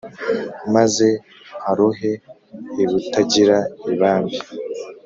maze 0.73 1.07
nkarohe 1.59 2.11
ibutagira 2.83 3.57
ibambe 3.91 4.37